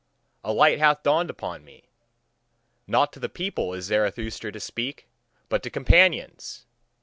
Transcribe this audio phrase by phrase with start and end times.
[0.43, 1.91] A light hath dawned upon me.
[2.87, 5.07] Not to the people is Zarathustra to speak,
[5.47, 6.65] but to companions!